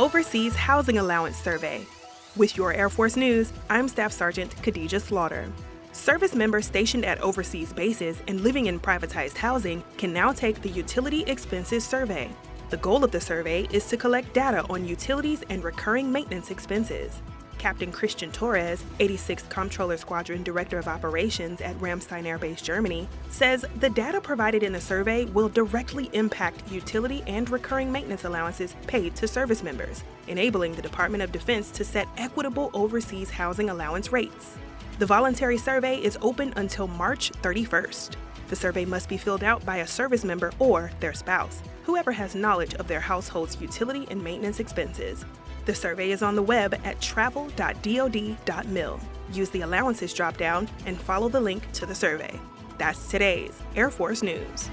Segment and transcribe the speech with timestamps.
[0.00, 1.84] Overseas Housing Allowance Survey.
[2.34, 5.52] With your Air Force News, I'm Staff Sergeant Khadija Slaughter.
[5.92, 10.70] Service members stationed at overseas bases and living in privatized housing can now take the
[10.70, 12.30] Utility Expenses Survey.
[12.70, 17.20] The goal of the survey is to collect data on utilities and recurring maintenance expenses.
[17.60, 23.66] Captain Christian Torres, 86th Comptroller Squadron Director of Operations at Ramstein Air Base, Germany, says
[23.80, 29.14] the data provided in the survey will directly impact utility and recurring maintenance allowances paid
[29.16, 34.56] to service members, enabling the Department of Defense to set equitable overseas housing allowance rates.
[35.00, 38.16] The voluntary survey is open until March 31st.
[38.48, 42.34] The survey must be filled out by a service member or their spouse, whoever has
[42.34, 45.24] knowledge of their household's utility and maintenance expenses.
[45.64, 49.00] The survey is on the web at travel.dod.mil.
[49.32, 52.38] Use the allowances dropdown and follow the link to the survey.
[52.76, 54.68] That's today's Air Force News.